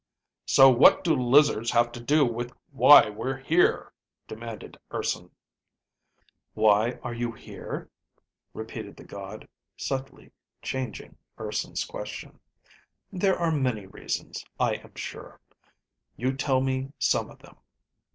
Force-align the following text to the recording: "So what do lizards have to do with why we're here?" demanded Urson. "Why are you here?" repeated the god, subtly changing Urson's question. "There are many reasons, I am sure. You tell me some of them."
"So 0.47 0.67
what 0.67 1.03
do 1.03 1.13
lizards 1.15 1.69
have 1.69 1.91
to 1.91 1.99
do 1.99 2.25
with 2.25 2.53
why 2.71 3.11
we're 3.11 3.37
here?" 3.37 3.93
demanded 4.27 4.79
Urson. 4.91 5.29
"Why 6.55 6.93
are 7.03 7.13
you 7.13 7.33
here?" 7.33 7.87
repeated 8.55 8.95
the 8.97 9.03
god, 9.03 9.47
subtly 9.77 10.31
changing 10.63 11.17
Urson's 11.39 11.85
question. 11.85 12.39
"There 13.13 13.37
are 13.37 13.51
many 13.51 13.85
reasons, 13.85 14.43
I 14.59 14.77
am 14.77 14.95
sure. 14.95 15.39
You 16.17 16.35
tell 16.35 16.61
me 16.61 16.93
some 16.97 17.29
of 17.29 17.37
them." 17.37 17.57